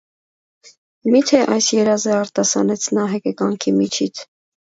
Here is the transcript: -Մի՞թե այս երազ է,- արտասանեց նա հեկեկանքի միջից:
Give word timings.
-Մի՞թե 1.15 1.41
այս 1.57 1.67
երազ 1.79 2.05
է,- 2.09 2.11
արտասանեց 2.23 2.87
նա 2.99 3.05
հեկեկանքի 3.13 3.77
միջից: 3.83 4.23